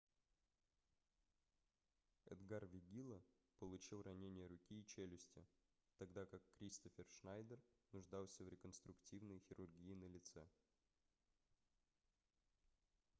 [2.25, 3.21] эдгар вегилла
[3.59, 5.45] получил ранения руки и челюсти
[5.99, 7.59] тогда как кристоффер шнайдер
[7.91, 10.47] нуждался в реконструктивной хирургии на лице